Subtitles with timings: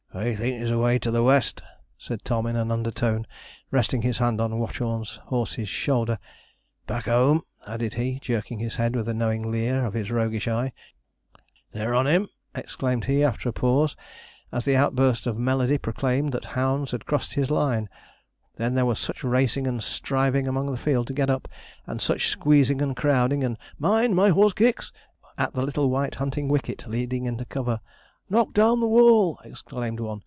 [0.13, 1.63] 'I think he's away to the west,'
[1.97, 3.25] said Tom in an undertone,
[3.71, 6.19] resting his hand on Watchorn's horse's shoulder;
[6.85, 10.73] 'back home,' added he, jerking his head with a knowing leer of his roguish eye.
[11.71, 13.95] 'They're on him!' exclaimed he after a pause,
[14.51, 17.87] as the outburst of melody proclaimed that the hounds had crossed his line.
[18.57, 21.47] Then there was such racing and striving among the field to get up,
[21.87, 24.91] and such squeezing and crowding, and 'Mind, my horse kicks!'
[25.37, 27.79] at the little white hunting wicket leading into cover.
[28.29, 30.19] 'Knock down the wall!' exclaimed one.